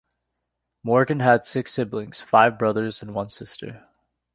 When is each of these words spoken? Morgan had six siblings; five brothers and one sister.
Morgan 0.81 1.19
had 1.19 1.45
six 1.45 1.71
siblings; 1.73 2.21
five 2.21 2.57
brothers 2.57 3.03
and 3.03 3.13
one 3.13 3.29
sister. 3.29 3.85